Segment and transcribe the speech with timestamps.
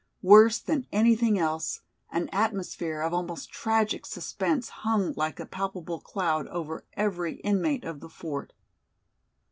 [0.23, 6.47] Worse than anything else, an atmosphere of almost tragic suspense hung like a palpable cloud
[6.47, 8.51] over every inmate of the fort.